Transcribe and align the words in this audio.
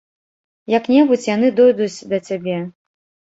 Як-небудзь 0.77 1.27
яны 1.35 1.47
дойдуць 1.59 2.05
да 2.13 2.17
цябе. 2.31 2.57